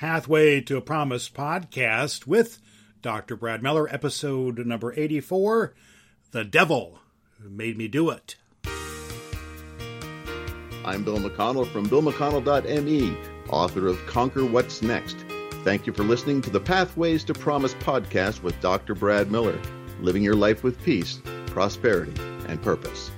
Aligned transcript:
Pathway 0.00 0.62
to 0.62 0.78
a 0.78 0.80
Promise 0.80 1.28
podcast 1.28 2.26
with 2.26 2.58
Dr. 3.02 3.36
Brad 3.36 3.62
Miller, 3.62 3.86
episode 3.92 4.64
number 4.64 4.94
84 4.98 5.74
The 6.30 6.42
Devil 6.42 7.00
Made 7.38 7.76
Me 7.76 7.86
Do 7.86 8.08
It. 8.08 8.36
I'm 10.86 11.04
Bill 11.04 11.18
McConnell 11.18 11.70
from 11.70 11.86
BillMcConnell.me, 11.86 13.14
author 13.50 13.88
of 13.88 14.06
Conquer 14.06 14.46
What's 14.46 14.80
Next. 14.80 15.18
Thank 15.64 15.86
you 15.86 15.92
for 15.92 16.02
listening 16.02 16.40
to 16.42 16.50
the 16.50 16.60
Pathways 16.60 17.22
to 17.24 17.34
Promise 17.34 17.74
podcast 17.74 18.42
with 18.42 18.58
Dr. 18.62 18.94
Brad 18.94 19.30
Miller, 19.30 19.60
living 20.00 20.22
your 20.22 20.34
life 20.34 20.64
with 20.64 20.82
peace, 20.82 21.20
prosperity, 21.48 22.14
and 22.48 22.62
purpose. 22.62 23.10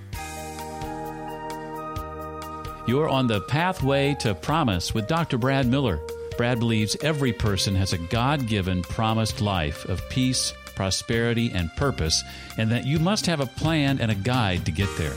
You're 2.89 3.09
on 3.09 3.29
the 3.29 3.41
pathway 3.43 4.17
to 4.19 4.35
promise 4.35 4.93
with 4.93 5.07
Dr. 5.07 5.39
Brad 5.39 5.69
Miller. 5.69 6.01
Brad 6.43 6.59
believes 6.59 6.97
every 7.03 7.33
person 7.33 7.77
has 7.77 7.93
a 7.93 7.99
God 7.99 8.49
given 8.49 8.83
promised 8.83 9.41
life 9.41 9.85
of 9.85 10.09
peace, 10.09 10.53
prosperity, 10.75 11.53
and 11.55 11.71
purpose, 11.77 12.25
and 12.59 12.69
that 12.73 12.85
you 12.85 12.99
must 12.99 13.27
have 13.27 13.39
a 13.39 13.47
plan 13.47 14.01
and 14.01 14.11
a 14.11 14.17
guide 14.17 14.67
to 14.67 14.73
get 14.73 14.89
there. 14.99 15.15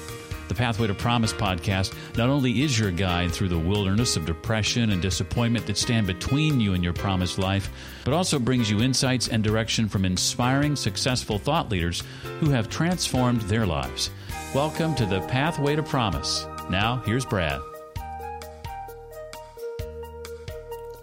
The 0.50 0.54
Pathway 0.54 0.86
to 0.86 0.94
Promise 0.94 1.34
podcast 1.34 1.96
not 2.16 2.30
only 2.30 2.62
is 2.62 2.78
your 2.78 2.92
guide 2.92 3.32
through 3.32 3.50
the 3.50 3.58
wilderness 3.58 4.16
of 4.16 4.28
depression 4.28 4.92
and 4.92 5.02
disappointment 5.02 5.66
that 5.66 5.78
stand 5.78 6.06
between 6.06 6.62
you 6.62 6.76
and 6.76 6.84
your 6.84 6.94
promised 6.94 7.40
life, 7.40 7.72
but 8.04 8.14
also 8.14 8.38
brings 8.38 8.70
you 8.70 8.84
insights 8.84 9.28
and 9.28 9.44
direction 9.44 9.90
from 9.90 10.06
inspiring, 10.06 10.76
successful 10.76 11.40
thought 11.40 11.72
leaders 11.72 12.04
who 12.40 12.52
have 12.52 12.70
transformed 12.70 13.42
their 13.42 13.66
lives. 13.66 14.12
Welcome 14.54 14.94
to 14.94 15.08
the 15.08 15.22
Pathway 15.22 15.76
to 15.76 15.82
Promise. 15.82 16.46
Now, 16.70 17.02
here's 17.04 17.26
Brad. 17.26 17.62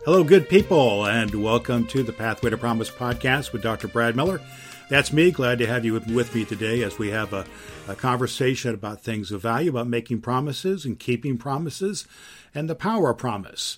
Hello, 0.04 0.24
good 0.24 0.48
people, 0.48 1.06
and 1.06 1.32
welcome 1.32 1.86
to 1.86 2.02
the 2.02 2.12
Pathway 2.12 2.50
to 2.50 2.56
Promise 2.56 2.90
podcast 2.90 3.52
with 3.52 3.62
Dr. 3.62 3.86
Brad 3.86 4.16
Miller. 4.16 4.40
That's 4.88 5.12
me. 5.12 5.30
Glad 5.30 5.58
to 5.58 5.66
have 5.68 5.84
you 5.84 5.92
with 5.92 6.34
me 6.34 6.44
today 6.44 6.82
as 6.82 6.98
we 6.98 7.10
have 7.10 7.32
a, 7.32 7.46
a, 7.86 7.94
conversation 7.94 8.74
about 8.74 9.00
things 9.00 9.30
of 9.30 9.42
value, 9.42 9.70
about 9.70 9.86
making 9.86 10.20
promises 10.20 10.84
and 10.84 10.98
keeping 10.98 11.38
promises, 11.38 12.04
and 12.52 12.68
the 12.68 12.74
power 12.74 13.10
of 13.10 13.18
promise. 13.18 13.76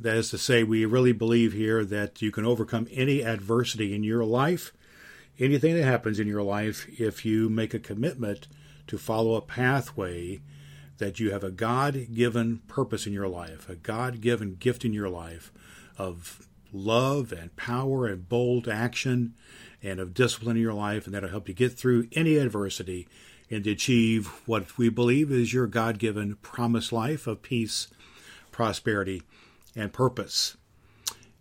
That 0.00 0.16
is 0.16 0.30
to 0.30 0.38
say, 0.38 0.62
we 0.62 0.86
really 0.86 1.12
believe 1.12 1.52
here 1.52 1.84
that 1.84 2.22
you 2.22 2.30
can 2.30 2.46
overcome 2.46 2.88
any 2.90 3.22
adversity 3.22 3.94
in 3.94 4.02
your 4.02 4.24
life, 4.24 4.72
anything 5.38 5.74
that 5.74 5.84
happens 5.84 6.18
in 6.18 6.26
your 6.26 6.42
life, 6.42 6.88
if 6.98 7.26
you 7.26 7.50
make 7.50 7.74
a 7.74 7.78
commitment 7.78 8.48
to 8.86 8.96
follow 8.96 9.34
a 9.34 9.42
pathway 9.42 10.40
that 10.98 11.20
you 11.20 11.30
have 11.30 11.44
a 11.44 11.50
God 11.50 12.08
given 12.14 12.62
purpose 12.68 13.06
in 13.06 13.12
your 13.12 13.28
life, 13.28 13.68
a 13.68 13.76
God 13.76 14.20
given 14.20 14.54
gift 14.54 14.84
in 14.84 14.92
your 14.92 15.08
life 15.08 15.52
of 15.98 16.46
love 16.72 17.32
and 17.32 17.54
power 17.56 18.06
and 18.06 18.28
bold 18.28 18.68
action 18.68 19.34
and 19.82 20.00
of 20.00 20.14
discipline 20.14 20.56
in 20.56 20.62
your 20.62 20.74
life, 20.74 21.06
and 21.06 21.14
that'll 21.14 21.28
help 21.28 21.48
you 21.48 21.54
get 21.54 21.72
through 21.78 22.08
any 22.12 22.36
adversity 22.36 23.06
and 23.50 23.64
to 23.64 23.70
achieve 23.70 24.26
what 24.46 24.76
we 24.76 24.88
believe 24.88 25.30
is 25.30 25.52
your 25.52 25.66
God 25.66 25.98
given 25.98 26.36
promised 26.36 26.92
life 26.92 27.26
of 27.26 27.42
peace, 27.42 27.88
prosperity, 28.50 29.22
and 29.74 29.92
purpose. 29.92 30.56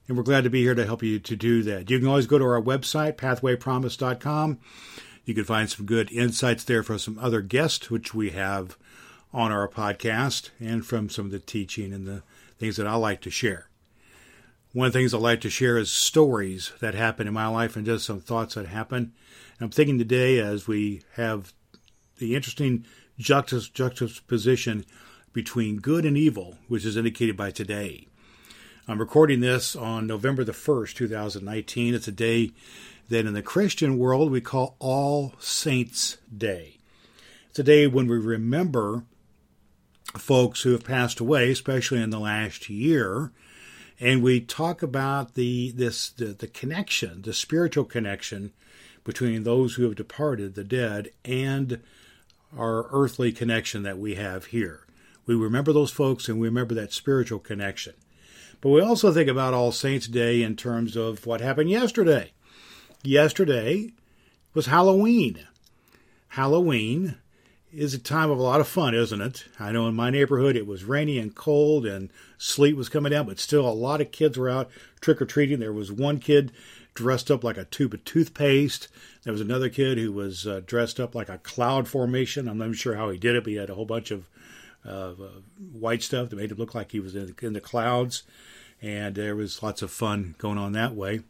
And 0.08 0.16
we're 0.16 0.24
glad 0.24 0.44
to 0.44 0.52
be 0.52 0.62
here 0.62 0.76
to 0.76 0.86
help 0.86 1.02
you 1.02 1.18
to 1.20 1.36
do 1.36 1.64
that. 1.64 1.90
You 1.90 1.98
can 1.98 2.08
always 2.08 2.28
go 2.28 2.38
to 2.38 2.46
our 2.46 2.62
website, 2.62 3.16
pathwaypromise.com. 3.16 4.60
You 5.26 5.34
can 5.34 5.44
find 5.44 5.68
some 5.68 5.88
good 5.88 6.12
insights 6.12 6.64
there 6.64 6.84
from 6.84 7.00
some 7.00 7.18
other 7.18 7.42
guests, 7.42 7.90
which 7.90 8.14
we 8.14 8.30
have 8.30 8.78
on 9.36 9.52
our 9.52 9.68
podcast, 9.68 10.50
and 10.62 10.86
from 10.86 11.10
some 11.10 11.26
of 11.26 11.32
the 11.32 11.40
teaching 11.40 11.92
and 11.92 12.08
the 12.08 12.24
things 12.58 12.78
that 12.78 12.88
I 12.88 12.96
like 12.96 13.20
to 13.22 13.30
share. 13.30 13.68
One 14.72 14.88
of 14.88 14.94
the 14.94 15.00
things 15.00 15.14
I 15.14 15.18
like 15.18 15.42
to 15.42 15.50
share 15.50 15.78
is 15.78 15.92
stories 15.92 16.72
that 16.80 16.96
happen 16.96 17.28
in 17.28 17.34
my 17.34 17.48
life 17.48 17.76
and 17.76 17.86
just 17.86 18.06
some 18.06 18.22
thoughts 18.22 18.56
that 18.56 18.68
happen. 18.68 19.12
And 19.60 19.66
I'm 19.66 19.72
thinking 19.72 19.98
today 19.98 20.40
as 20.40 20.70
we 20.70 21.02
have 21.16 21.52
the 22.18 22.34
interesting 22.34 22.86
juxtaposition 23.18 24.86
between 25.34 25.82
good 25.82 26.06
and 26.06 26.18
evil, 26.18 26.58
which 26.70 26.86
is 26.86 26.96
indicated 26.96 27.36
by 27.36 27.52
today. 27.52 28.08
I'm 28.88 29.00
recording 29.00 29.42
this 29.42 29.76
on 29.76 30.08
November 30.08 30.46
the 30.46 30.54
1st, 30.54 30.94
2019. 30.94 31.94
It's 31.94 32.08
a 32.08 32.14
day 32.14 32.52
that 33.10 33.26
in 33.26 33.34
the 33.34 33.42
Christian 33.42 33.98
world 33.98 34.32
we 34.32 34.40
call 34.40 34.78
All 34.80 35.34
Saints 35.40 36.20
Day. 36.36 36.78
It's 37.50 37.60
a 37.60 37.64
day 37.64 37.86
when 37.86 38.08
we 38.08 38.18
remember 38.18 39.04
folks 40.18 40.62
who 40.62 40.72
have 40.72 40.84
passed 40.84 41.20
away, 41.20 41.52
especially 41.52 42.02
in 42.02 42.10
the 42.10 42.20
last 42.20 42.70
year, 42.70 43.32
and 44.00 44.22
we 44.22 44.42
talk 44.42 44.82
about 44.84 45.36
the 45.36 45.72
this 45.72 46.10
the, 46.10 46.26
the 46.28 46.48
connection, 46.48 47.22
the 47.22 47.34
spiritual 47.34 47.86
connection 47.86 48.52
between 49.04 49.44
those 49.44 49.76
who 49.76 49.84
have 49.84 49.96
departed, 49.96 50.56
the 50.56 50.64
dead, 50.64 51.12
and 51.24 51.82
our 52.58 52.88
earthly 52.92 53.32
connection 53.32 53.84
that 53.84 54.00
we 54.00 54.16
have 54.16 54.46
here. 54.46 54.82
We 55.26 55.36
remember 55.36 55.74
those 55.74 55.92
folks 55.92 56.28
and 56.28 56.40
we 56.40 56.48
remember 56.48 56.74
that 56.76 56.94
spiritual 56.94 57.40
connection. 57.40 57.94
But 58.62 58.70
we 58.70 58.82
also 58.82 59.14
think 59.14 59.30
about 59.30 59.54
All 59.54 59.72
Saints' 59.72 60.08
Day 60.08 60.42
in 60.42 60.56
terms 60.56 60.96
of 60.96 61.26
what 61.26 61.42
happened 61.42 61.70
yesterday. 61.70 62.32
Yesterday 63.04 63.92
was 64.54 64.68
Halloween. 64.68 65.48
Halloween 66.30 67.18
is 67.76 67.94
a 67.94 68.00
time 68.00 68.32
of 68.32 68.40
a 68.40 68.44
lot 68.44 68.62
of 68.62 68.68
fun, 68.68 68.96
isn't 68.96 69.22
it? 69.22 69.46
I 69.60 69.72
know 69.72 69.88
in 69.88 69.96
my 69.96 70.10
neighborhood 70.10 70.56
it 70.56 70.66
was 70.66 70.84
rainy 70.84 71.20
and 71.20 71.36
cold 71.36 71.86
and 71.86 72.10
sleet 72.38 72.76
was 72.76 72.90
coming 72.90 73.12
down, 73.12 73.28
but 73.28 73.40
still 73.40 73.68
a 73.68 73.70
lot 73.70 74.02
of 74.02 74.12
kids 74.12 74.38
were 74.38 74.50
out 74.50 74.70
trick 75.02 75.22
or 75.22 75.26
treating. 75.26 75.60
There 75.60 75.74
was 75.74 75.92
one 75.92 76.20
kid 76.20 76.52
dressed 76.94 77.30
up 77.30 77.44
like 77.44 77.58
a 77.58 77.66
tube 77.66 77.94
of 77.94 78.04
toothpaste. 78.06 78.88
There 79.24 79.34
was 79.34 79.42
another 79.42 79.70
kid 79.70 79.98
who 79.98 80.12
was 80.12 80.48
uh, 80.48 80.62
dressed 80.66 81.00
up 81.00 81.14
like 81.14 81.30
a 81.30 81.40
cloud 81.40 81.88
formation. 81.88 82.48
I'm 82.48 82.58
not 82.58 82.66
even 82.66 82.76
sure 82.76 82.96
how 82.96 83.10
he 83.10 83.18
did 83.18 83.36
it, 83.36 83.44
but 83.44 83.52
he 83.52 83.58
had 83.58 83.70
a 83.70 83.76
whole 83.76 83.86
bunch 83.86 84.12
of 84.12 84.30
uh, 84.88 85.14
white 85.74 86.02
stuff 86.02 86.30
that 86.30 86.36
made 86.36 86.52
it 86.52 86.60
look 86.60 86.74
like 86.74 86.92
he 86.92 87.00
was 87.00 87.16
in 87.16 87.36
the, 87.36 87.46
in 87.48 87.54
the 87.54 87.62
clouds. 87.62 88.24
And 88.82 89.16
there 89.16 89.36
was 89.36 89.62
lots 89.62 89.82
of 89.82 89.92
fun 89.92 90.36
going 90.38 90.58
on 90.58 90.72
that 90.74 90.96
way. 90.96 91.22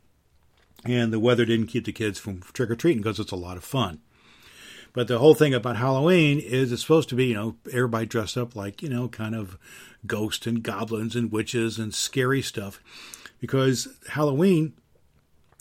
And 0.84 1.11
the 1.11 1.19
weather 1.19 1.45
didn't 1.45 1.67
keep 1.67 1.85
the 1.85 1.91
kids 1.91 2.19
from 2.19 2.41
trick 2.53 2.69
or 2.69 2.75
treating 2.75 3.01
because 3.01 3.19
it's 3.19 3.31
a 3.31 3.35
lot 3.35 3.57
of 3.57 3.63
fun. 3.63 4.01
But 4.95 5.09
the 5.09 5.19
whole 5.19 5.35
thing 5.35 5.53
about 5.53 5.75
Halloween 5.75 6.39
is 6.39 6.72
it's 6.72 6.81
supposed 6.81 7.09
to 7.09 7.16
be, 7.16 7.25
you 7.25 7.33
know, 7.33 7.57
everybody 7.69 8.06
dressed 8.06 8.38
up 8.38 8.56
like, 8.56 8.81
you 8.81 8.88
know, 8.88 9.09
kind 9.09 9.35
of 9.35 9.57
ghosts 10.07 10.47
and 10.47 10.63
goblins 10.63 11.17
and 11.17 11.33
witches 11.33 11.78
and 11.78 11.94
scary 11.94 12.41
stuff. 12.41 12.79
Because 13.41 13.89
Halloween 14.11 14.72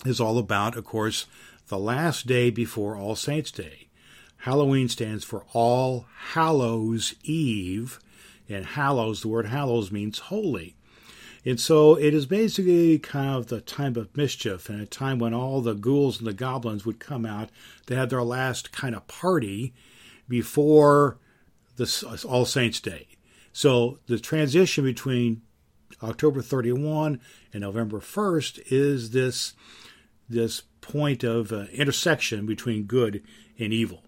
is 0.06 0.20
all 0.20 0.38
about, 0.38 0.76
of 0.76 0.84
course, 0.84 1.26
the 1.66 1.80
last 1.80 2.28
day 2.28 2.48
before 2.48 2.96
All 2.96 3.16
Saints' 3.16 3.50
Day. 3.50 3.88
Halloween 4.36 4.88
stands 4.88 5.24
for 5.24 5.44
All 5.52 6.06
Hallows 6.34 7.16
Eve, 7.24 7.98
and 8.48 8.64
hallows, 8.64 9.22
the 9.22 9.28
word 9.28 9.46
hallows 9.46 9.90
means 9.90 10.20
holy. 10.20 10.76
And 11.46 11.60
so 11.60 11.94
it 11.96 12.14
is 12.14 12.24
basically 12.24 12.98
kind 12.98 13.36
of 13.36 13.48
the 13.48 13.60
time 13.60 13.96
of 13.96 14.16
mischief 14.16 14.68
and 14.70 14.80
a 14.80 14.86
time 14.86 15.18
when 15.18 15.34
all 15.34 15.60
the 15.60 15.74
ghouls 15.74 16.18
and 16.18 16.26
the 16.26 16.32
goblins 16.32 16.86
would 16.86 16.98
come 16.98 17.26
out 17.26 17.50
to 17.86 17.94
have 17.94 18.08
their 18.08 18.22
last 18.22 18.72
kind 18.72 18.94
of 18.94 19.06
party 19.06 19.74
before 20.26 21.18
the 21.76 22.22
All 22.26 22.46
Saints' 22.46 22.80
Day. 22.80 23.08
So 23.52 23.98
the 24.06 24.18
transition 24.18 24.84
between 24.84 25.42
October 26.02 26.40
31 26.40 27.20
and 27.52 27.60
November 27.60 28.00
1st 28.00 28.62
is 28.70 29.10
this 29.10 29.54
this 30.28 30.62
point 30.80 31.22
of 31.22 31.52
uh, 31.52 31.66
intersection 31.72 32.46
between 32.46 32.84
good 32.84 33.22
and 33.58 33.72
evil. 33.72 34.02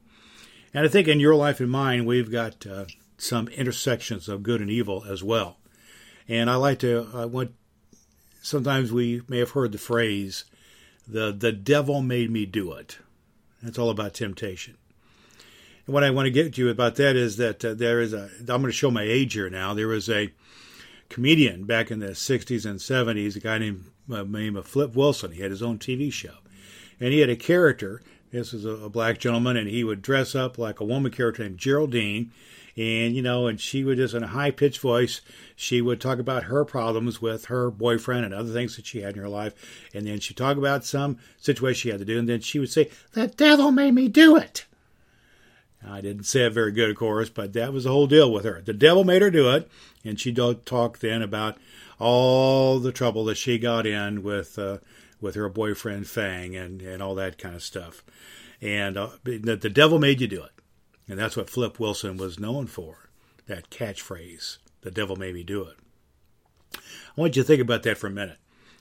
And 0.72 0.84
I 0.84 0.88
think 0.88 1.08
in 1.08 1.20
your 1.20 1.34
life 1.34 1.60
and 1.60 1.70
mine, 1.70 2.06
we've 2.06 2.30
got 2.30 2.66
uh, 2.66 2.86
some 3.18 3.48
intersections 3.48 4.26
of 4.28 4.42
good 4.42 4.62
and 4.62 4.70
evil 4.70 5.04
as 5.08 5.22
well. 5.22 5.58
And 6.28 6.50
I 6.50 6.56
like 6.56 6.80
to, 6.80 7.08
I 7.14 7.24
want, 7.24 7.52
sometimes 8.42 8.92
we 8.92 9.22
may 9.28 9.38
have 9.38 9.50
heard 9.50 9.72
the 9.72 9.78
phrase, 9.78 10.44
the, 11.06 11.32
the 11.32 11.52
devil 11.52 12.02
made 12.02 12.30
me 12.30 12.46
do 12.46 12.72
it. 12.72 12.98
That's 13.62 13.78
all 13.78 13.90
about 13.90 14.14
temptation. 14.14 14.76
And 15.86 15.94
what 15.94 16.04
I 16.04 16.10
want 16.10 16.26
to 16.26 16.30
get 16.30 16.54
to 16.54 16.64
you 16.64 16.68
about 16.68 16.96
that 16.96 17.16
is 17.16 17.36
that 17.36 17.64
uh, 17.64 17.74
there 17.74 18.00
is 18.00 18.12
a, 18.12 18.28
I'm 18.40 18.46
going 18.46 18.64
to 18.64 18.72
show 18.72 18.90
my 18.90 19.02
age 19.02 19.34
here 19.34 19.48
now. 19.48 19.72
There 19.72 19.88
was 19.88 20.08
a 20.08 20.32
comedian 21.08 21.64
back 21.64 21.90
in 21.90 22.00
the 22.00 22.08
60s 22.08 22.66
and 22.66 22.80
70s, 22.80 23.36
a 23.36 23.40
guy 23.40 23.58
named, 23.58 23.84
uh, 24.10 24.24
named 24.24 24.64
Flip 24.64 24.94
Wilson. 24.96 25.32
He 25.32 25.42
had 25.42 25.52
his 25.52 25.62
own 25.62 25.78
TV 25.78 26.12
show. 26.12 26.34
And 26.98 27.12
he 27.12 27.20
had 27.20 27.30
a 27.30 27.36
character, 27.36 28.02
this 28.32 28.52
was 28.52 28.64
a, 28.64 28.70
a 28.70 28.88
black 28.88 29.18
gentleman, 29.18 29.56
and 29.56 29.68
he 29.68 29.84
would 29.84 30.02
dress 30.02 30.34
up 30.34 30.58
like 30.58 30.80
a 30.80 30.84
woman 30.84 31.12
character 31.12 31.42
named 31.42 31.58
Geraldine 31.58 32.32
and 32.76 33.14
you 33.14 33.22
know, 33.22 33.46
and 33.46 33.60
she 33.60 33.84
would 33.84 33.98
just 33.98 34.14
in 34.14 34.22
a 34.22 34.28
high 34.28 34.50
pitched 34.50 34.80
voice, 34.80 35.20
she 35.54 35.80
would 35.80 36.00
talk 36.00 36.18
about 36.18 36.44
her 36.44 36.64
problems 36.64 37.20
with 37.22 37.46
her 37.46 37.70
boyfriend 37.70 38.24
and 38.24 38.34
other 38.34 38.52
things 38.52 38.76
that 38.76 38.86
she 38.86 39.00
had 39.00 39.16
in 39.16 39.22
her 39.22 39.28
life, 39.28 39.54
and 39.94 40.06
then 40.06 40.20
she'd 40.20 40.36
talk 40.36 40.56
about 40.56 40.84
some 40.84 41.18
situation 41.38 41.78
she 41.78 41.88
had 41.90 41.98
to 41.98 42.04
do, 42.04 42.18
and 42.18 42.28
then 42.28 42.40
she 42.40 42.58
would 42.58 42.70
say, 42.70 42.90
"The 43.12 43.28
devil 43.28 43.70
made 43.70 43.94
me 43.94 44.08
do 44.08 44.36
it." 44.36 44.66
I 45.86 46.00
didn't 46.00 46.24
say 46.24 46.44
it 46.44 46.52
very 46.52 46.72
good, 46.72 46.90
of 46.90 46.96
course, 46.96 47.28
but 47.28 47.52
that 47.52 47.72
was 47.72 47.84
the 47.84 47.90
whole 47.90 48.06
deal 48.06 48.32
with 48.32 48.44
her. 48.44 48.60
The 48.64 48.72
devil 48.72 49.04
made 49.04 49.22
her 49.22 49.30
do 49.30 49.50
it, 49.50 49.70
and 50.04 50.18
she'd 50.18 50.36
talk 50.64 50.98
then 50.98 51.22
about 51.22 51.58
all 51.98 52.78
the 52.78 52.92
trouble 52.92 53.24
that 53.26 53.36
she 53.36 53.58
got 53.58 53.86
in 53.86 54.22
with 54.22 54.58
uh, 54.58 54.78
with 55.20 55.34
her 55.34 55.48
boyfriend 55.48 56.06
Fang 56.06 56.54
and, 56.56 56.82
and 56.82 57.02
all 57.02 57.14
that 57.14 57.38
kind 57.38 57.54
of 57.54 57.62
stuff. 57.62 58.02
And 58.60 58.96
uh, 58.96 59.10
the, 59.24 59.56
the 59.56 59.70
devil 59.70 59.98
made 59.98 60.20
you 60.20 60.26
do 60.26 60.42
it. 60.42 60.50
And 61.08 61.18
that's 61.18 61.36
what 61.36 61.50
Flip 61.50 61.78
Wilson 61.78 62.16
was 62.16 62.38
known 62.38 62.66
for 62.66 63.08
that 63.46 63.70
catchphrase 63.70 64.58
the 64.86 64.90
devil 64.92 65.16
made 65.16 65.34
me 65.34 65.42
do 65.42 65.64
it. 65.64 65.76
I 66.72 67.20
want 67.20 67.34
you 67.34 67.42
to 67.42 67.46
think 67.46 67.60
about 67.60 67.82
that 67.82 67.98
for 67.98 68.06
a 68.06 68.10
minute. 68.10 68.38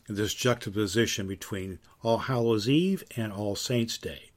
This 0.08 0.36
juxtaposition 0.36 1.28
between 1.28 1.80
All 2.04 2.20
Hallows 2.20 2.70
Eve 2.70 3.04
and 3.18 3.34
All 3.34 3.56
Saints 3.56 3.98
Day. 3.98 4.30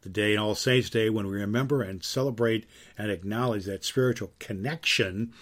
The 0.00 0.08
day 0.08 0.32
in 0.32 0.40
All 0.40 0.56
Saints 0.56 0.90
Day 0.90 1.10
when 1.10 1.28
we 1.28 1.34
remember 1.34 1.80
and 1.80 2.02
celebrate 2.02 2.66
and 2.98 3.08
acknowledge 3.08 3.66
that 3.66 3.84
spiritual 3.84 4.32
connection 4.40 5.32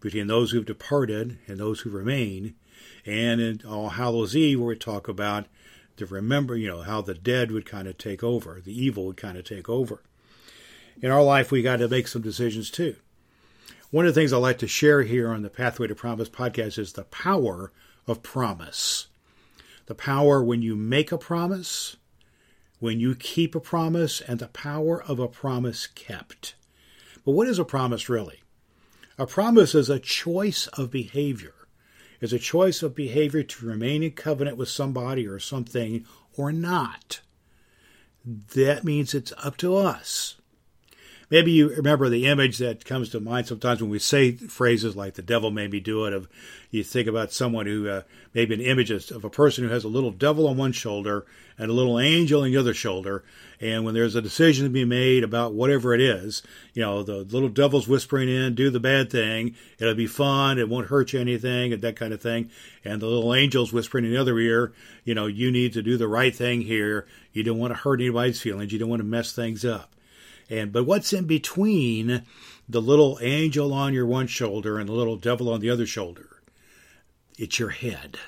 between 0.00 0.28
those 0.28 0.52
who've 0.52 0.64
departed 0.64 1.38
and 1.46 1.60
those 1.60 1.80
who 1.80 1.90
remain. 1.90 2.54
And 3.04 3.42
in 3.42 3.60
All 3.68 3.90
Hallows 3.90 4.34
Eve, 4.34 4.60
where 4.60 4.68
we 4.68 4.76
talk 4.76 5.08
about 5.08 5.44
to 5.98 6.06
remember, 6.06 6.56
you 6.56 6.68
know, 6.68 6.82
how 6.82 7.02
the 7.02 7.12
dead 7.12 7.50
would 7.50 7.66
kind 7.66 7.86
of 7.86 7.98
take 7.98 8.24
over, 8.24 8.62
the 8.64 8.82
evil 8.82 9.04
would 9.04 9.18
kind 9.18 9.36
of 9.36 9.44
take 9.44 9.68
over. 9.68 10.00
In 11.00 11.12
our 11.12 11.22
life, 11.22 11.52
we 11.52 11.62
got 11.62 11.76
to 11.76 11.88
make 11.88 12.08
some 12.08 12.22
decisions 12.22 12.70
too. 12.70 12.96
One 13.90 14.04
of 14.04 14.14
the 14.14 14.20
things 14.20 14.32
I 14.32 14.38
like 14.38 14.58
to 14.58 14.66
share 14.66 15.02
here 15.02 15.30
on 15.30 15.42
the 15.42 15.48
Pathway 15.48 15.86
to 15.86 15.94
Promise 15.94 16.28
podcast 16.28 16.76
is 16.76 16.92
the 16.92 17.04
power 17.04 17.72
of 18.08 18.22
promise. 18.22 19.06
The 19.86 19.94
power 19.94 20.42
when 20.42 20.60
you 20.60 20.74
make 20.74 21.12
a 21.12 21.18
promise, 21.18 21.96
when 22.80 22.98
you 22.98 23.14
keep 23.14 23.54
a 23.54 23.60
promise, 23.60 24.20
and 24.20 24.40
the 24.40 24.48
power 24.48 25.00
of 25.00 25.20
a 25.20 25.28
promise 25.28 25.86
kept. 25.86 26.56
But 27.24 27.32
what 27.32 27.48
is 27.48 27.60
a 27.60 27.64
promise 27.64 28.08
really? 28.08 28.42
A 29.18 29.26
promise 29.26 29.76
is 29.76 29.88
a 29.88 30.00
choice 30.00 30.66
of 30.68 30.90
behavior. 30.90 31.54
It's 32.20 32.32
a 32.32 32.40
choice 32.40 32.82
of 32.82 32.96
behavior 32.96 33.44
to 33.44 33.66
remain 33.66 34.02
in 34.02 34.10
covenant 34.10 34.56
with 34.56 34.68
somebody 34.68 35.28
or 35.28 35.38
something 35.38 36.04
or 36.36 36.50
not. 36.50 37.20
That 38.24 38.82
means 38.82 39.14
it's 39.14 39.32
up 39.38 39.56
to 39.58 39.76
us 39.76 40.37
maybe 41.30 41.52
you 41.52 41.68
remember 41.68 42.08
the 42.08 42.26
image 42.26 42.58
that 42.58 42.84
comes 42.84 43.10
to 43.10 43.20
mind 43.20 43.46
sometimes 43.46 43.80
when 43.80 43.90
we 43.90 43.98
say 43.98 44.32
phrases 44.32 44.96
like 44.96 45.14
"the 45.14 45.22
devil 45.22 45.50
made 45.50 45.70
me 45.70 45.80
do 45.80 46.04
it." 46.06 46.12
Of 46.12 46.28
you 46.70 46.82
think 46.82 47.08
about 47.08 47.32
someone 47.32 47.66
who 47.66 47.88
uh, 47.88 48.02
maybe 48.34 48.54
an 48.54 48.60
image 48.60 48.90
of 48.90 49.24
a 49.24 49.30
person 49.30 49.64
who 49.64 49.70
has 49.70 49.84
a 49.84 49.88
little 49.88 50.10
devil 50.10 50.46
on 50.46 50.56
one 50.56 50.72
shoulder 50.72 51.26
and 51.56 51.70
a 51.70 51.74
little 51.74 51.98
angel 51.98 52.42
on 52.42 52.50
the 52.50 52.56
other 52.56 52.74
shoulder, 52.74 53.24
and 53.60 53.84
when 53.84 53.94
there's 53.94 54.14
a 54.14 54.22
decision 54.22 54.64
to 54.64 54.70
be 54.70 54.84
made 54.84 55.24
about 55.24 55.54
whatever 55.54 55.94
it 55.94 56.00
is, 56.00 56.42
you 56.74 56.82
know, 56.82 57.02
the 57.02 57.18
little 57.18 57.48
devil's 57.48 57.88
whispering 57.88 58.28
in, 58.28 58.54
"Do 58.54 58.70
the 58.70 58.80
bad 58.80 59.10
thing. 59.10 59.54
It'll 59.78 59.94
be 59.94 60.06
fun. 60.06 60.58
It 60.58 60.68
won't 60.68 60.88
hurt 60.88 61.12
you 61.12 61.20
anything," 61.20 61.72
and 61.72 61.82
that 61.82 61.96
kind 61.96 62.12
of 62.12 62.20
thing, 62.20 62.50
and 62.84 63.02
the 63.02 63.06
little 63.06 63.32
angel's 63.32 63.72
whispering 63.72 64.04
in 64.04 64.12
the 64.12 64.20
other 64.20 64.38
ear, 64.38 64.72
"You 65.04 65.14
know, 65.14 65.26
you 65.26 65.50
need 65.50 65.72
to 65.74 65.82
do 65.82 65.96
the 65.96 66.08
right 66.08 66.34
thing 66.34 66.62
here. 66.62 67.06
You 67.32 67.42
don't 67.42 67.58
want 67.58 67.72
to 67.72 67.78
hurt 67.78 68.00
anybody's 68.00 68.40
feelings. 68.40 68.72
You 68.72 68.78
don't 68.78 68.88
want 68.88 69.00
to 69.00 69.06
mess 69.06 69.32
things 69.32 69.64
up." 69.64 69.94
And 70.50 70.72
but 70.72 70.84
what's 70.84 71.12
in 71.12 71.26
between 71.26 72.22
the 72.68 72.80
little 72.80 73.18
angel 73.20 73.72
on 73.72 73.94
your 73.94 74.06
one 74.06 74.26
shoulder 74.26 74.78
and 74.78 74.88
the 74.88 74.94
little 74.94 75.16
devil 75.16 75.50
on 75.50 75.60
the 75.60 75.70
other 75.70 75.86
shoulder? 75.86 76.42
It's 77.36 77.58
your 77.58 77.70
head. 77.70 78.18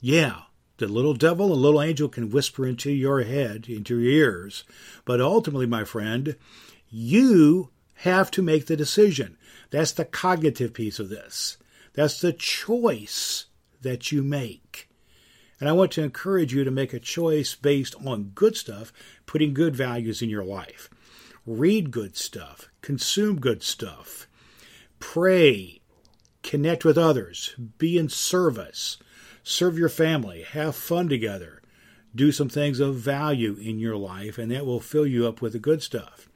Yeah, 0.00 0.42
the 0.78 0.88
little 0.88 1.14
devil 1.14 1.52
and 1.52 1.60
little 1.60 1.82
angel 1.82 2.08
can 2.08 2.30
whisper 2.30 2.66
into 2.66 2.90
your 2.90 3.22
head, 3.22 3.66
into 3.68 3.98
your 3.98 4.10
ears. 4.10 4.64
But 5.04 5.20
ultimately, 5.20 5.66
my 5.66 5.84
friend, 5.84 6.36
you 6.88 7.70
have 7.96 8.30
to 8.32 8.42
make 8.42 8.66
the 8.66 8.76
decision. 8.76 9.36
That's 9.70 9.92
the 9.92 10.04
cognitive 10.04 10.72
piece 10.72 10.98
of 10.98 11.10
this. 11.10 11.58
That's 11.92 12.20
the 12.20 12.32
choice 12.32 13.46
that 13.82 14.10
you 14.10 14.22
make. 14.22 14.89
And 15.60 15.68
I 15.68 15.72
want 15.72 15.92
to 15.92 16.02
encourage 16.02 16.54
you 16.54 16.64
to 16.64 16.70
make 16.70 16.94
a 16.94 16.98
choice 16.98 17.54
based 17.54 17.94
on 18.04 18.32
good 18.34 18.56
stuff, 18.56 18.92
putting 19.26 19.52
good 19.52 19.76
values 19.76 20.22
in 20.22 20.30
your 20.30 20.44
life. 20.44 20.88
Read 21.46 21.90
good 21.90 22.16
stuff, 22.16 22.70
consume 22.80 23.40
good 23.40 23.62
stuff, 23.62 24.26
pray, 24.98 25.80
connect 26.42 26.84
with 26.84 26.96
others, 26.96 27.54
be 27.78 27.98
in 27.98 28.08
service, 28.08 28.96
serve 29.42 29.78
your 29.78 29.88
family, 29.88 30.42
have 30.42 30.74
fun 30.74 31.08
together, 31.08 31.60
do 32.14 32.32
some 32.32 32.48
things 32.48 32.80
of 32.80 32.96
value 32.96 33.56
in 33.60 33.78
your 33.78 33.96
life, 33.96 34.38
and 34.38 34.50
that 34.50 34.66
will 34.66 34.80
fill 34.80 35.06
you 35.06 35.26
up 35.26 35.42
with 35.42 35.52
the 35.52 35.58
good 35.58 35.82
stuff. 35.82 36.29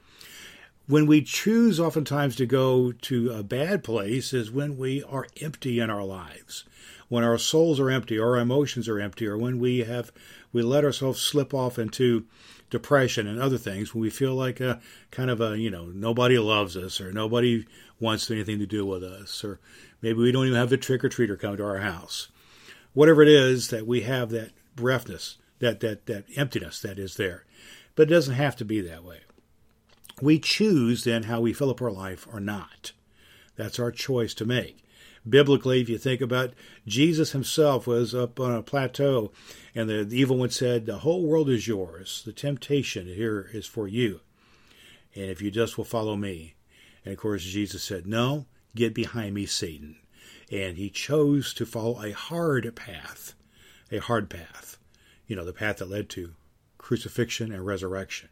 When 0.87 1.07
we 1.07 1.21
choose 1.21 1.79
oftentimes 1.79 2.35
to 2.35 2.45
go 2.45 2.91
to 2.91 3.31
a 3.31 3.43
bad 3.43 3.83
place 3.83 4.33
is 4.33 4.51
when 4.51 4.77
we 4.77 5.03
are 5.03 5.27
empty 5.41 5.79
in 5.79 5.89
our 5.89 6.03
lives 6.03 6.65
when 7.07 7.23
our 7.23 7.37
souls 7.37 7.79
are 7.79 7.89
empty, 7.89 8.19
our 8.19 8.37
emotions 8.37 8.87
are 8.87 8.99
empty, 8.99 9.27
or 9.27 9.37
when 9.37 9.59
we 9.59 9.79
have 9.79 10.11
we 10.51 10.61
let 10.61 10.83
ourselves 10.83 11.21
slip 11.21 11.53
off 11.53 11.77
into 11.77 12.25
depression 12.69 13.27
and 13.27 13.39
other 13.39 13.57
things, 13.57 13.93
when 13.93 14.01
we 14.01 14.09
feel 14.09 14.33
like 14.33 14.59
a 14.59 14.81
kind 15.11 15.29
of 15.29 15.39
a 15.41 15.57
you 15.57 15.69
know 15.69 15.85
nobody 15.85 16.37
loves 16.39 16.75
us 16.75 16.99
or 16.99 17.11
nobody 17.11 17.65
wants 17.99 18.29
anything 18.31 18.59
to 18.59 18.65
do 18.65 18.85
with 18.85 19.03
us, 19.03 19.43
or 19.43 19.59
maybe 20.01 20.19
we 20.19 20.31
don't 20.31 20.47
even 20.47 20.57
have 20.57 20.69
the 20.69 20.77
trick 20.77 21.03
or 21.03 21.09
treater 21.09 21.39
come 21.39 21.57
to 21.57 21.65
our 21.65 21.79
house. 21.79 22.29
Whatever 22.93 23.21
it 23.21 23.29
is 23.29 23.69
that 23.69 23.85
we 23.85 24.01
have 24.01 24.29
that 24.31 24.51
breathness, 24.75 25.37
that 25.59 25.79
that 25.81 26.07
that 26.07 26.25
emptiness 26.35 26.81
that 26.81 26.97
is 26.97 27.17
there, 27.17 27.45
but 27.95 28.03
it 28.03 28.13
doesn't 28.13 28.35
have 28.35 28.55
to 28.55 28.65
be 28.65 28.81
that 28.81 29.03
way. 29.03 29.19
We 30.21 30.39
choose 30.39 31.03
then 31.03 31.23
how 31.23 31.41
we 31.41 31.53
fill 31.53 31.69
up 31.69 31.81
our 31.81 31.91
life 31.91 32.27
or 32.31 32.39
not. 32.39 32.93
That's 33.55 33.79
our 33.79 33.91
choice 33.91 34.33
to 34.35 34.45
make 34.45 34.85
biblically, 35.27 35.81
if 35.81 35.89
you 35.89 35.97
think 35.97 36.21
about 36.21 36.53
Jesus 36.85 37.31
himself 37.31 37.87
was 37.87 38.13
up 38.13 38.39
on 38.39 38.53
a 38.53 38.61
plateau, 38.61 39.31
and 39.73 39.89
the, 39.89 40.03
the 40.03 40.19
evil 40.19 40.37
one 40.37 40.51
said, 40.51 40.85
"The 40.85 40.99
whole 40.99 41.25
world 41.25 41.49
is 41.49 41.67
yours. 41.67 42.21
The 42.25 42.33
temptation 42.33 43.07
here 43.07 43.49
is 43.53 43.65
for 43.65 43.87
you, 43.87 44.21
and 45.15 45.25
if 45.25 45.41
you 45.41 45.51
just 45.51 45.77
will 45.77 45.85
follow 45.85 46.15
me." 46.15 46.55
And 47.03 47.13
of 47.13 47.19
course, 47.19 47.43
Jesus 47.43 47.83
said, 47.83 48.07
"No, 48.07 48.45
get 48.75 48.93
behind 48.93 49.33
me, 49.33 49.45
Satan." 49.45 49.97
And 50.51 50.77
he 50.77 50.89
chose 50.91 51.53
to 51.55 51.65
follow 51.65 52.03
a 52.03 52.11
hard 52.11 52.75
path, 52.75 53.33
a 53.91 53.97
hard 53.97 54.29
path, 54.29 54.77
you 55.27 55.35
know, 55.35 55.43
the 55.43 55.53
path 55.53 55.77
that 55.77 55.89
led 55.89 56.07
to 56.09 56.35
crucifixion 56.77 57.51
and 57.51 57.65
resurrection. 57.65 58.29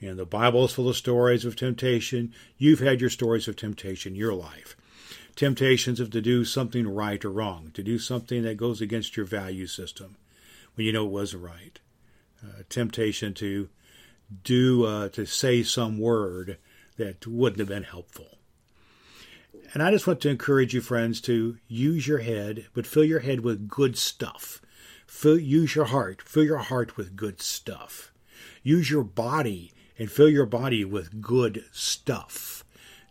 And 0.00 0.18
the 0.18 0.26
Bible 0.26 0.64
is 0.64 0.72
full 0.72 0.88
of 0.88 0.96
stories 0.96 1.44
of 1.44 1.56
temptation. 1.56 2.32
You've 2.58 2.80
had 2.80 3.00
your 3.00 3.10
stories 3.10 3.48
of 3.48 3.56
temptation 3.56 4.12
in 4.12 4.18
your 4.18 4.34
life 4.34 4.76
temptations 5.36 6.00
of 6.00 6.10
to 6.10 6.20
do 6.20 6.44
something 6.44 6.86
right 6.86 7.24
or 7.24 7.30
wrong, 7.30 7.70
to 7.74 7.82
do 7.82 7.98
something 7.98 8.42
that 8.42 8.56
goes 8.56 8.80
against 8.80 9.16
your 9.16 9.26
value 9.26 9.66
system 9.66 10.16
when 10.74 10.86
you 10.86 10.92
know 10.92 11.06
it 11.06 11.10
wasn't 11.10 11.42
right. 11.42 11.80
Uh, 12.42 12.62
temptation 12.68 13.34
to 13.34 13.68
do 14.42 14.84
uh, 14.84 15.08
to 15.08 15.24
say 15.24 15.62
some 15.62 15.98
word 15.98 16.58
that 16.96 17.26
wouldn't 17.26 17.58
have 17.58 17.68
been 17.68 17.84
helpful. 17.84 18.38
And 19.72 19.82
I 19.82 19.90
just 19.90 20.06
want 20.06 20.20
to 20.22 20.30
encourage 20.30 20.74
you, 20.74 20.80
friends, 20.80 21.20
to 21.22 21.58
use 21.66 22.06
your 22.06 22.18
head, 22.18 22.66
but 22.74 22.86
fill 22.86 23.04
your 23.04 23.20
head 23.20 23.40
with 23.40 23.68
good 23.68 23.96
stuff. 23.96 24.60
Fill, 25.06 25.38
use 25.38 25.74
your 25.74 25.86
heart. 25.86 26.22
Fill 26.22 26.44
your 26.44 26.58
heart 26.58 26.96
with 26.96 27.16
good 27.16 27.40
stuff. 27.40 28.12
Use 28.62 28.90
your 28.90 29.04
body 29.04 29.72
and 29.98 30.10
fill 30.10 30.28
your 30.28 30.46
body 30.46 30.84
with 30.84 31.20
good 31.20 31.64
stuff 31.72 32.64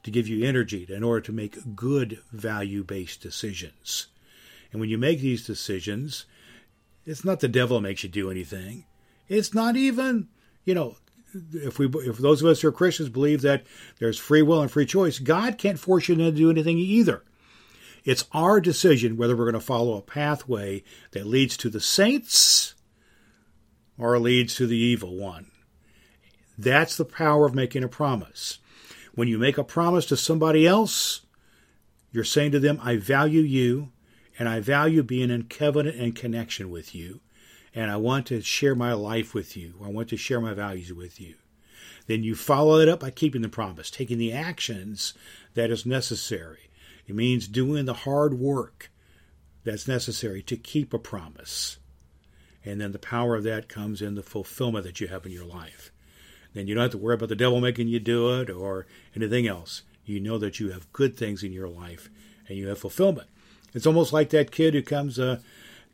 to 0.04 0.12
give 0.12 0.28
you 0.28 0.46
energy 0.46 0.86
in 0.90 1.04
order 1.04 1.22
to 1.22 1.32
make 1.32 1.76
good 1.76 2.20
value 2.32 2.84
based 2.84 3.22
decisions. 3.22 4.08
And 4.72 4.80
when 4.80 4.90
you 4.90 4.98
make 4.98 5.20
these 5.20 5.46
decisions, 5.46 6.26
it's 7.06 7.24
not 7.24 7.40
the 7.40 7.48
devil 7.48 7.80
makes 7.80 8.04
you 8.04 8.10
do 8.10 8.30
anything. 8.30 8.86
It's 9.30 9.54
not 9.54 9.76
even, 9.76 10.28
you 10.66 10.74
know, 10.74 10.98
if 11.54 11.80
we 11.80 11.88
if 11.88 12.18
those 12.18 12.42
of 12.42 12.48
us 12.48 12.62
who 12.62 12.68
are 12.68 12.74
Christians 12.74 13.10
believe 13.10 13.42
that 13.42 13.64
there's 14.00 14.20
free 14.20 14.42
will 14.42 14.62
and 14.62 14.70
free 14.70 14.86
choice, 14.86 15.20
God 15.20 15.58
can't 15.58 15.80
force 15.80 16.10
you 16.10 16.16
to 16.16 16.32
do 16.32 16.50
anything 16.50 16.78
either. 16.78 17.24
It's 18.04 18.26
our 18.34 18.60
decision 18.60 19.16
whether 19.16 19.36
we're 19.36 19.46
going 19.50 19.54
to 19.54 19.62
follow 19.62 19.96
a 19.96 20.02
pathway 20.02 20.84
that 21.12 21.26
leads 21.26 21.56
to 21.58 21.70
the 21.70 21.80
saints 21.80 22.76
or 23.98 24.20
leads 24.20 24.56
to 24.56 24.68
the 24.68 24.78
evil 24.78 25.16
one. 25.16 25.52
That's 26.58 26.98
the 26.98 27.06
power 27.06 27.46
of 27.46 27.56
making 27.56 27.84
a 27.84 27.88
promise. 27.88 28.60
When 29.16 29.28
you 29.28 29.38
make 29.38 29.58
a 29.58 29.64
promise 29.64 30.06
to 30.08 30.18
somebody 30.18 30.68
else, 30.68 31.22
you're 32.12 32.24
saying 32.24 32.52
to 32.52 32.60
them, 32.60 32.80
I 32.82 32.98
value 32.98 33.42
you 33.42 33.92
and 34.38 34.48
I 34.48 34.60
value 34.60 35.04
being 35.04 35.30
in 35.30 35.44
covenant 35.44 35.98
and 35.98 36.16
connection 36.16 36.70
with 36.70 36.94
you. 36.94 37.22
And 37.76 37.90
I 37.90 37.98
want 37.98 38.28
to 38.28 38.42
share 38.42 38.76
my 38.76 38.94
life 38.94 39.34
with 39.34 39.58
you. 39.58 39.74
I 39.84 39.90
want 39.90 40.10
to 40.10 40.18
share 40.18 40.40
my 40.40 40.54
values 40.54 40.94
with 40.94 41.20
you. 41.20 41.36
Then 42.06 42.24
you 42.24 42.36
follow 42.36 42.80
it 42.80 42.90
up 42.90 43.00
by 43.00 43.10
keeping 43.10 43.42
the 43.42 43.50
promise, 43.50 43.90
taking 43.90 44.20
the 44.20 44.34
actions 44.34 45.14
that 45.56 45.72
is 45.72 45.86
necessary. 45.86 46.70
It 47.08 47.16
means 47.16 47.48
doing 47.48 47.86
the 47.86 47.94
hard 47.94 48.36
work 48.36 48.92
that's 49.64 49.88
necessary 49.88 50.44
to 50.44 50.58
keep 50.58 50.94
a 50.94 51.00
promise. 51.00 51.78
And 52.64 52.80
then 52.80 52.92
the 52.92 53.00
power 53.00 53.36
of 53.36 53.44
that 53.44 53.70
comes 53.70 54.02
in 54.02 54.16
the 54.16 54.24
fulfillment 54.24 54.86
that 54.86 55.00
you 55.00 55.08
have 55.08 55.26
in 55.26 55.32
your 55.32 55.46
life 55.46 55.93
then 56.54 56.68
you 56.68 56.76
don't 56.76 56.84
have 56.84 56.92
to 56.92 56.98
worry 56.98 57.16
about 57.16 57.30
the 57.30 57.36
devil 57.36 57.60
making 57.60 57.88
you 57.88 58.00
do 58.00 58.40
it 58.40 58.50
or 58.50 58.86
anything 59.16 59.48
else. 59.48 59.84
You 60.06 60.20
know 60.20 60.38
that 60.38 60.60
you 60.60 60.72
have 60.72 60.92
good 60.94 61.16
things 61.16 61.44
in 61.44 61.54
your 61.54 61.70
life 61.70 62.10
and 62.48 62.58
you 62.58 62.68
have 62.68 62.80
fulfillment. 62.80 63.28
It's 63.74 63.88
almost 63.88 64.14
like 64.14 64.30
that 64.30 64.52
kid 64.52 64.74
who 64.74 64.82
comes 64.82 65.20
uh, 65.20 65.40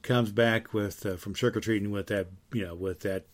comes 0.02 0.32
back 0.32 0.74
with 0.74 1.06
uh, 1.06 1.16
from 1.18 1.34
trick 1.34 1.56
or 1.56 1.62
treating 1.62 1.92
with 1.92 2.08
that 2.08 2.28
you 2.54 2.66
know 2.66 2.76
with 2.76 3.02
that 3.02 3.26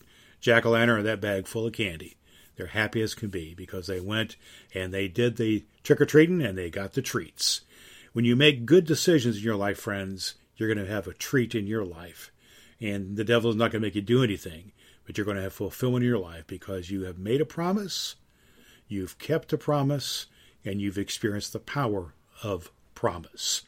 jack 0.42 0.66
o' 0.66 0.72
lantern 0.72 1.00
or 1.00 1.04
that 1.04 1.22
bag 1.22 1.48
full 1.48 1.66
of 1.66 1.74
candy. 1.74 2.16
They're 2.56 2.68
happy 2.68 3.02
as 3.02 3.16
can 3.16 3.30
be 3.30 3.54
because 3.54 3.88
they 3.88 4.00
went 4.00 4.38
and 4.74 4.94
they 4.94 5.08
did 5.08 5.38
the 5.38 5.66
trick 5.84 6.00
or 6.00 6.06
treating 6.06 6.42
and 6.42 6.58
they 6.58 6.70
got 6.70 6.94
the 6.94 7.02
treats. 7.02 7.62
When 8.14 8.24
you 8.24 8.36
make 8.36 8.66
good 8.66 8.86
decisions 8.86 9.38
in 9.38 9.44
your 9.44 9.58
life, 9.58 9.78
friends, 9.78 10.36
you're 10.56 10.74
going 10.74 10.86
to 10.86 10.92
have 10.92 11.08
a 11.08 11.14
treat 11.14 11.54
in 11.54 11.68
your 11.68 11.84
life. 11.84 12.32
And 12.80 13.18
the 13.18 13.26
devil 13.26 13.50
is 13.50 13.56
not 13.56 13.72
going 13.72 13.82
to 13.82 13.88
make 13.88 13.96
you 13.96 14.02
do 14.02 14.24
anything, 14.24 14.72
but 15.06 15.18
you're 15.18 15.26
going 15.26 15.38
to 15.38 15.44
have 15.44 15.54
fulfillment 15.54 16.04
in 16.04 16.10
your 16.10 16.20
life 16.20 16.46
because 16.48 16.90
you 16.90 17.04
have 17.04 17.18
made 17.18 17.42
a 17.42 17.46
promise, 17.46 18.16
you've 18.88 19.18
kept 19.20 19.54
a 19.54 19.58
promise, 19.58 20.26
and 20.64 20.82
you've 20.82 20.98
experienced 20.98 21.54
the 21.54 21.60
power 21.60 22.14
of 22.44 22.72
promise. 22.94 23.62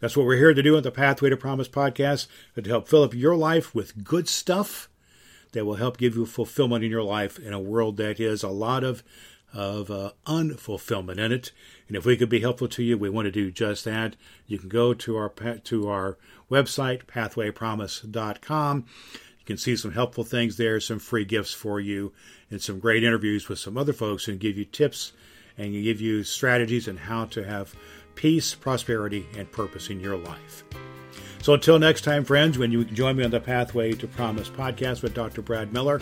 That's 0.00 0.16
what 0.16 0.26
we're 0.26 0.36
here 0.36 0.52
to 0.52 0.62
do 0.62 0.76
on 0.76 0.82
the 0.82 0.90
Pathway 0.90 1.30
to 1.30 1.36
Promise 1.36 1.68
podcast, 1.68 2.26
to 2.54 2.68
help 2.68 2.88
fill 2.88 3.02
up 3.02 3.14
your 3.14 3.36
life 3.36 3.74
with 3.74 4.04
good 4.04 4.28
stuff 4.28 4.88
that 5.52 5.64
will 5.64 5.76
help 5.76 5.96
give 5.96 6.16
you 6.16 6.26
fulfillment 6.26 6.84
in 6.84 6.90
your 6.90 7.02
life 7.02 7.38
in 7.38 7.52
a 7.52 7.60
world 7.60 7.96
that 7.96 8.20
is 8.20 8.42
a 8.42 8.48
lot 8.48 8.84
of 8.84 9.02
of 9.54 9.90
uh, 9.90 10.10
unfulfillment 10.26 11.18
in 11.18 11.32
it. 11.32 11.50
And 11.88 11.96
if 11.96 12.04
we 12.04 12.16
could 12.16 12.28
be 12.28 12.40
helpful 12.40 12.68
to 12.68 12.82
you, 12.82 12.98
we 12.98 13.08
want 13.08 13.24
to 13.26 13.32
do 13.32 13.50
just 13.50 13.84
that. 13.86 14.16
You 14.46 14.58
can 14.58 14.68
go 14.68 14.92
to 14.92 15.16
our 15.16 15.30
to 15.30 15.88
our 15.88 16.18
website 16.50 17.06
pathwaypromise.com. 17.06 18.86
Can 19.46 19.56
see 19.56 19.76
some 19.76 19.92
helpful 19.92 20.24
things 20.24 20.56
there, 20.56 20.80
some 20.80 20.98
free 20.98 21.24
gifts 21.24 21.52
for 21.52 21.80
you, 21.80 22.12
and 22.50 22.60
some 22.60 22.80
great 22.80 23.04
interviews 23.04 23.48
with 23.48 23.58
some 23.58 23.78
other 23.78 23.92
folks 23.92 24.24
who 24.24 24.36
give 24.36 24.58
you 24.58 24.64
tips 24.64 25.12
and 25.56 25.72
give 25.72 26.00
you 26.00 26.24
strategies 26.24 26.88
on 26.88 26.96
how 26.96 27.24
to 27.26 27.44
have 27.44 27.74
peace, 28.16 28.54
prosperity, 28.54 29.26
and 29.36 29.50
purpose 29.52 29.88
in 29.88 30.00
your 30.00 30.16
life. 30.16 30.64
So 31.42 31.54
until 31.54 31.78
next 31.78 32.02
time, 32.02 32.24
friends, 32.24 32.58
when 32.58 32.72
you 32.72 32.84
join 32.84 33.16
me 33.16 33.24
on 33.24 33.30
the 33.30 33.40
Pathway 33.40 33.92
to 33.92 34.08
Promise 34.08 34.48
podcast 34.50 35.02
with 35.02 35.14
Dr. 35.14 35.42
Brad 35.42 35.72
Miller, 35.72 36.00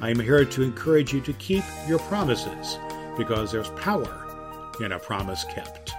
I 0.00 0.10
am 0.10 0.20
here 0.20 0.44
to 0.44 0.62
encourage 0.62 1.12
you 1.12 1.20
to 1.22 1.32
keep 1.34 1.64
your 1.88 1.98
promises 2.00 2.78
because 3.18 3.50
there's 3.50 3.70
power 3.70 4.20
in 4.80 4.92
a 4.92 4.98
promise 4.98 5.44
kept. 5.44 5.92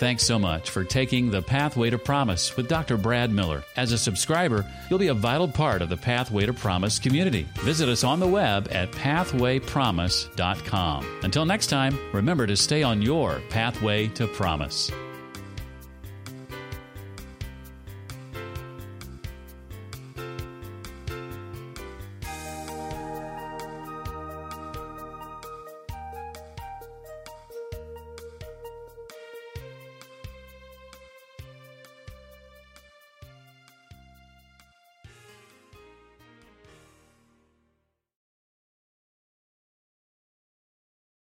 Thanks 0.00 0.24
so 0.24 0.38
much 0.38 0.70
for 0.70 0.82
taking 0.82 1.30
the 1.30 1.42
Pathway 1.42 1.90
to 1.90 1.98
Promise 1.98 2.56
with 2.56 2.68
Dr. 2.68 2.96
Brad 2.96 3.30
Miller. 3.30 3.62
As 3.76 3.92
a 3.92 3.98
subscriber, 3.98 4.64
you'll 4.88 4.98
be 4.98 5.08
a 5.08 5.14
vital 5.14 5.46
part 5.46 5.82
of 5.82 5.90
the 5.90 5.96
Pathway 5.98 6.46
to 6.46 6.54
Promise 6.54 6.98
community. 6.98 7.46
Visit 7.56 7.90
us 7.90 8.02
on 8.02 8.18
the 8.18 8.26
web 8.26 8.66
at 8.70 8.90
pathwaypromise.com. 8.92 11.20
Until 11.22 11.44
next 11.44 11.66
time, 11.66 11.98
remember 12.14 12.46
to 12.46 12.56
stay 12.56 12.82
on 12.82 13.02
your 13.02 13.42
pathway 13.50 14.08
to 14.08 14.26
promise. 14.26 14.90